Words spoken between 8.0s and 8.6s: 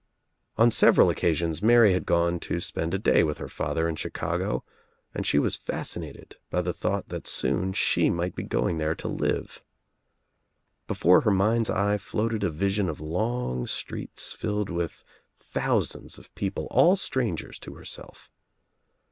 might be